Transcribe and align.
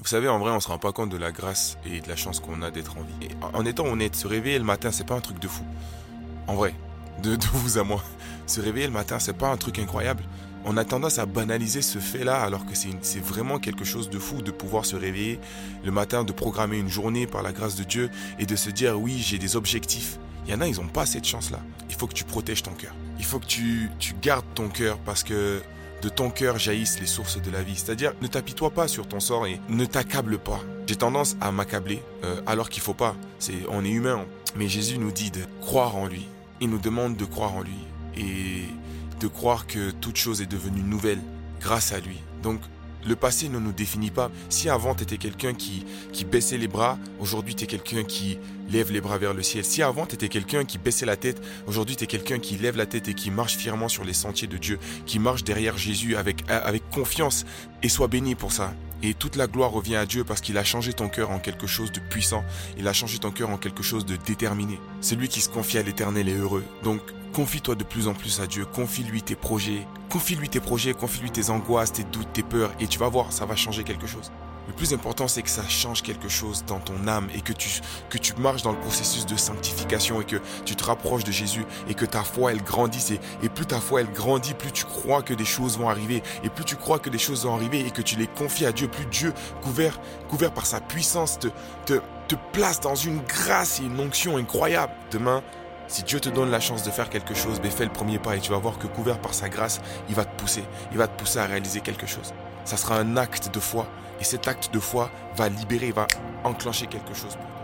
Vous 0.00 0.08
savez, 0.08 0.28
en 0.28 0.38
vrai, 0.38 0.50
on 0.50 0.60
se 0.60 0.68
rend 0.68 0.78
pas 0.78 0.92
compte 0.92 1.10
de 1.10 1.18
la 1.18 1.30
grâce 1.30 1.76
et 1.84 2.00
de 2.00 2.08
la 2.08 2.16
chance 2.16 2.40
qu'on 2.40 2.62
a 2.62 2.70
d'être 2.70 2.96
en 2.96 3.02
vie. 3.02 3.28
En 3.52 3.66
étant 3.66 3.84
honnête, 3.84 4.16
se 4.16 4.26
réveiller 4.26 4.58
le 4.58 4.64
matin, 4.64 4.90
c'est 4.90 5.06
pas 5.06 5.14
un 5.14 5.20
truc 5.20 5.38
de 5.38 5.46
fou. 5.46 5.62
En 6.46 6.54
vrai, 6.54 6.74
de, 7.22 7.36
de 7.36 7.46
vous 7.52 7.76
à 7.76 7.84
moi. 7.84 8.02
Se 8.46 8.62
réveiller 8.62 8.86
le 8.86 8.94
matin, 8.94 9.18
c'est 9.18 9.36
pas 9.36 9.50
un 9.50 9.58
truc 9.58 9.78
incroyable. 9.78 10.24
On 10.64 10.78
a 10.78 10.84
tendance 10.86 11.18
à 11.18 11.26
banaliser 11.26 11.82
ce 11.82 11.98
fait-là 11.98 12.40
alors 12.40 12.64
que 12.64 12.72
c'est 12.74 13.20
vraiment 13.20 13.58
quelque 13.58 13.84
chose 13.84 14.08
de 14.08 14.18
fou 14.18 14.40
de 14.40 14.50
pouvoir 14.50 14.86
se 14.86 14.96
réveiller 14.96 15.38
le 15.84 15.90
matin, 15.90 16.24
de 16.24 16.32
programmer 16.32 16.78
une 16.78 16.88
journée 16.88 17.26
par 17.26 17.42
la 17.42 17.52
grâce 17.52 17.76
de 17.76 17.84
Dieu 17.84 18.10
et 18.38 18.46
de 18.46 18.56
se 18.56 18.70
dire 18.70 18.98
oui, 18.98 19.18
j'ai 19.18 19.38
des 19.38 19.54
objectifs. 19.54 20.18
Il 20.46 20.52
y 20.52 20.54
en 20.54 20.62
a, 20.62 20.66
ils 20.66 20.76
n'ont 20.76 20.88
pas 20.88 21.04
cette 21.04 21.26
chance-là. 21.26 21.60
Il 21.90 21.94
faut 21.94 22.06
que 22.06 22.14
tu 22.14 22.24
protèges 22.24 22.62
ton 22.62 22.72
cœur. 22.72 22.94
Il 23.18 23.24
faut 23.24 23.38
que 23.38 23.46
tu, 23.46 23.90
tu 23.98 24.14
gardes 24.20 24.46
ton 24.54 24.68
cœur 24.68 24.98
parce 24.98 25.24
que 25.24 25.60
de 26.02 26.08
ton 26.08 26.30
cœur 26.30 26.58
jaillissent 26.58 27.00
les 27.00 27.06
sources 27.06 27.40
de 27.40 27.50
la 27.50 27.62
vie. 27.62 27.76
C'est-à-dire, 27.76 28.12
ne 28.20 28.26
t'apitoie 28.26 28.70
pas 28.70 28.88
sur 28.88 29.06
ton 29.06 29.20
sort 29.20 29.46
et 29.46 29.60
ne 29.68 29.84
t'accable 29.84 30.38
pas. 30.38 30.60
J'ai 30.86 30.96
tendance 30.96 31.36
à 31.40 31.52
m'accabler 31.52 32.02
euh, 32.24 32.40
alors 32.46 32.68
qu'il 32.68 32.82
faut 32.82 32.94
pas. 32.94 33.14
C'est, 33.38 33.54
on 33.68 33.84
est 33.84 33.90
humain. 33.90 34.24
Mais 34.56 34.68
Jésus 34.68 34.98
nous 34.98 35.12
dit 35.12 35.30
de 35.30 35.42
croire 35.60 35.96
en 35.96 36.06
lui. 36.06 36.26
Il 36.60 36.70
nous 36.70 36.78
demande 36.78 37.16
de 37.16 37.24
croire 37.24 37.54
en 37.54 37.62
lui 37.62 37.78
et 38.16 38.64
de 39.20 39.26
croire 39.28 39.66
que 39.66 39.90
toute 39.90 40.16
chose 40.16 40.42
est 40.42 40.46
devenue 40.50 40.82
nouvelle 40.82 41.20
grâce 41.60 41.92
à 41.92 42.00
lui. 42.00 42.20
Donc, 42.42 42.60
le 43.06 43.16
passé 43.16 43.48
ne 43.48 43.58
nous 43.58 43.72
définit 43.72 44.10
pas. 44.10 44.30
Si 44.48 44.68
avant 44.68 44.94
tu 44.94 45.02
étais 45.02 45.16
quelqu'un 45.16 45.54
qui, 45.54 45.84
qui 46.12 46.24
baissait 46.24 46.58
les 46.58 46.68
bras, 46.68 46.98
aujourd'hui 47.18 47.54
tu 47.54 47.66
quelqu'un 47.66 48.04
qui 48.04 48.38
lève 48.70 48.92
les 48.92 49.00
bras 49.00 49.18
vers 49.18 49.34
le 49.34 49.42
ciel. 49.42 49.64
Si 49.64 49.82
avant 49.82 50.06
tu 50.06 50.14
étais 50.14 50.28
quelqu'un 50.28 50.64
qui 50.64 50.78
baissait 50.78 51.06
la 51.06 51.16
tête, 51.16 51.42
aujourd'hui 51.66 51.96
tu 51.96 52.06
quelqu'un 52.06 52.38
qui 52.38 52.56
lève 52.56 52.76
la 52.76 52.86
tête 52.86 53.08
et 53.08 53.14
qui 53.14 53.30
marche 53.30 53.56
fièrement 53.56 53.88
sur 53.88 54.04
les 54.04 54.12
sentiers 54.12 54.48
de 54.48 54.56
Dieu, 54.56 54.78
qui 55.06 55.18
marche 55.18 55.44
derrière 55.44 55.76
Jésus 55.76 56.16
avec, 56.16 56.48
avec 56.48 56.88
confiance 56.90 57.44
et 57.82 57.88
sois 57.88 58.08
béni 58.08 58.34
pour 58.34 58.52
ça. 58.52 58.72
Et 59.02 59.14
toute 59.14 59.36
la 59.36 59.46
gloire 59.46 59.70
revient 59.70 59.96
à 59.96 60.04
Dieu 60.04 60.24
parce 60.24 60.42
qu'il 60.42 60.58
a 60.58 60.64
changé 60.64 60.92
ton 60.92 61.08
cœur 61.08 61.30
en 61.30 61.38
quelque 61.38 61.66
chose 61.66 61.90
de 61.90 62.00
puissant. 62.00 62.44
Il 62.78 62.86
a 62.86 62.92
changé 62.92 63.18
ton 63.18 63.30
cœur 63.30 63.48
en 63.48 63.56
quelque 63.56 63.82
chose 63.82 64.04
de 64.04 64.16
déterminé. 64.16 64.78
Celui 65.00 65.28
qui 65.28 65.40
se 65.40 65.48
confie 65.48 65.78
à 65.78 65.82
l'éternel 65.82 66.28
est 66.28 66.36
heureux. 66.36 66.64
Donc, 66.82 67.00
confie-toi 67.32 67.74
de 67.74 67.84
plus 67.84 68.08
en 68.08 68.14
plus 68.14 68.40
à 68.40 68.46
Dieu. 68.46 68.64
Confie-lui 68.64 69.22
tes 69.22 69.36
projets. 69.36 69.86
Confie-lui 70.08 70.48
tes 70.48 70.60
projets, 70.60 70.94
confie-lui 70.94 71.30
tes 71.30 71.50
angoisses, 71.50 71.92
tes 71.92 72.04
doutes, 72.04 72.32
tes 72.32 72.42
peurs. 72.42 72.72
Et 72.80 72.86
tu 72.86 72.98
vas 72.98 73.08
voir, 73.08 73.32
ça 73.32 73.46
va 73.46 73.56
changer 73.56 73.84
quelque 73.84 74.06
chose. 74.06 74.30
Le 74.70 74.76
plus 74.76 74.92
important, 74.92 75.26
c'est 75.26 75.42
que 75.42 75.50
ça 75.50 75.66
change 75.68 76.02
quelque 76.02 76.28
chose 76.28 76.64
dans 76.64 76.78
ton 76.78 77.08
âme 77.08 77.28
et 77.34 77.40
que 77.40 77.52
tu, 77.52 77.68
que 78.08 78.18
tu 78.18 78.34
marches 78.34 78.62
dans 78.62 78.70
le 78.70 78.78
processus 78.78 79.26
de 79.26 79.36
sanctification 79.36 80.20
et 80.20 80.24
que 80.24 80.36
tu 80.64 80.76
te 80.76 80.84
rapproches 80.84 81.24
de 81.24 81.32
Jésus 81.32 81.64
et 81.88 81.94
que 81.94 82.04
ta 82.04 82.22
foi, 82.22 82.52
elle 82.52 82.62
grandisse. 82.62 83.10
Et, 83.10 83.20
et 83.42 83.48
plus 83.48 83.66
ta 83.66 83.80
foi, 83.80 84.02
elle 84.02 84.12
grandit, 84.12 84.54
plus 84.54 84.70
tu 84.70 84.84
crois 84.84 85.22
que 85.22 85.34
des 85.34 85.44
choses 85.44 85.76
vont 85.76 85.88
arriver. 85.88 86.22
Et 86.44 86.50
plus 86.50 86.64
tu 86.64 86.76
crois 86.76 87.00
que 87.00 87.10
des 87.10 87.18
choses 87.18 87.44
vont 87.46 87.54
arriver 87.56 87.80
et 87.80 87.90
que 87.90 88.02
tu 88.02 88.16
les 88.16 88.28
confies 88.28 88.66
à 88.66 88.70
Dieu, 88.70 88.86
plus 88.86 89.06
Dieu, 89.06 89.32
couvert, 89.62 89.98
couvert 90.28 90.52
par 90.52 90.66
sa 90.66 90.80
puissance, 90.80 91.40
te, 91.40 91.48
te, 91.86 92.00
te 92.28 92.36
place 92.52 92.78
dans 92.78 92.94
une 92.94 93.22
grâce 93.22 93.80
et 93.80 93.84
une 93.84 93.98
onction 93.98 94.36
incroyable. 94.36 94.92
Demain, 95.10 95.42
si 95.90 96.04
Dieu 96.04 96.20
te 96.20 96.28
donne 96.28 96.52
la 96.52 96.60
chance 96.60 96.84
de 96.84 96.90
faire 96.90 97.10
quelque 97.10 97.34
chose, 97.34 97.60
ben 97.60 97.70
fais 97.70 97.84
le 97.84 97.90
premier 97.90 98.20
pas 98.20 98.36
et 98.36 98.40
tu 98.40 98.52
vas 98.52 98.58
voir 98.58 98.78
que 98.78 98.86
couvert 98.86 99.18
par 99.18 99.34
sa 99.34 99.48
grâce, 99.48 99.80
il 100.08 100.14
va 100.14 100.24
te 100.24 100.40
pousser. 100.40 100.62
Il 100.92 100.98
va 100.98 101.08
te 101.08 101.18
pousser 101.18 101.40
à 101.40 101.46
réaliser 101.46 101.80
quelque 101.80 102.06
chose. 102.06 102.32
Ça 102.64 102.76
sera 102.76 102.96
un 102.96 103.16
acte 103.16 103.52
de 103.52 103.58
foi 103.58 103.88
et 104.20 104.24
cet 104.24 104.46
acte 104.46 104.72
de 104.72 104.78
foi 104.78 105.10
va 105.34 105.48
libérer, 105.48 105.90
va 105.90 106.06
enclencher 106.44 106.86
quelque 106.86 107.12
chose 107.12 107.34
pour 107.34 107.44
toi. 107.44 107.59